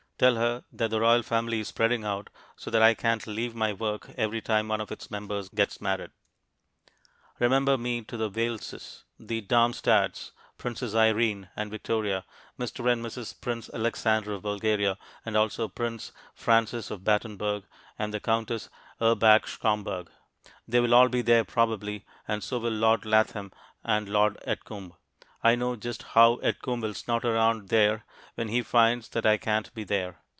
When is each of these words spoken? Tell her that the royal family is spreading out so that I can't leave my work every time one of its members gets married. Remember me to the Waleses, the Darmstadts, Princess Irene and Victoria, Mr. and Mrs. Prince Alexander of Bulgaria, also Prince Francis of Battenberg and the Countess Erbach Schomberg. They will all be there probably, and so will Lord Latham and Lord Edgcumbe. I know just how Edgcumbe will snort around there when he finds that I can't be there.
Tell 0.21 0.35
her 0.35 0.63
that 0.73 0.91
the 0.91 0.99
royal 0.99 1.23
family 1.23 1.61
is 1.61 1.69
spreading 1.69 2.03
out 2.03 2.29
so 2.55 2.69
that 2.69 2.83
I 2.83 2.93
can't 2.93 3.25
leave 3.25 3.55
my 3.55 3.73
work 3.73 4.11
every 4.17 4.39
time 4.39 4.67
one 4.67 4.79
of 4.79 4.91
its 4.91 5.09
members 5.09 5.49
gets 5.49 5.81
married. 5.81 6.11
Remember 7.39 7.75
me 7.75 8.03
to 8.03 8.17
the 8.17 8.29
Waleses, 8.29 9.03
the 9.17 9.41
Darmstadts, 9.41 10.31
Princess 10.59 10.93
Irene 10.93 11.49
and 11.55 11.71
Victoria, 11.71 12.23
Mr. 12.59 12.87
and 12.93 13.03
Mrs. 13.03 13.41
Prince 13.41 13.71
Alexander 13.73 14.33
of 14.33 14.43
Bulgaria, 14.43 14.99
also 15.25 15.67
Prince 15.67 16.11
Francis 16.35 16.91
of 16.91 17.03
Battenberg 17.03 17.63
and 17.97 18.13
the 18.13 18.19
Countess 18.19 18.69
Erbach 19.01 19.47
Schomberg. 19.47 20.11
They 20.67 20.79
will 20.81 20.93
all 20.93 21.09
be 21.09 21.23
there 21.23 21.43
probably, 21.45 22.05
and 22.27 22.43
so 22.43 22.59
will 22.59 22.69
Lord 22.71 23.05
Latham 23.07 23.51
and 23.83 24.07
Lord 24.07 24.37
Edgcumbe. 24.45 24.91
I 25.43 25.55
know 25.55 25.75
just 25.75 26.03
how 26.03 26.35
Edgcumbe 26.43 26.83
will 26.83 26.93
snort 26.93 27.25
around 27.25 27.69
there 27.69 28.05
when 28.35 28.49
he 28.49 28.61
finds 28.61 29.09
that 29.09 29.25
I 29.25 29.37
can't 29.37 29.73
be 29.73 29.83
there. 29.83 30.19